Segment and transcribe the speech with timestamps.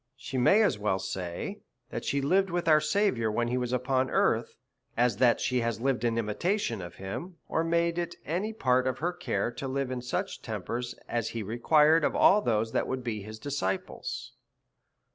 [0.17, 1.59] She may as well say,
[1.91, 4.57] that she lived with our Saviour when he was upon earth,
[4.97, 8.87] as that she has lived in imi tation of him, or made it any part
[8.87, 12.87] of her care to live in such tempers as he required of all those that
[12.87, 13.33] would be DEVOUT AND HOLY LIFE.
[13.35, 14.33] 74 his disciples.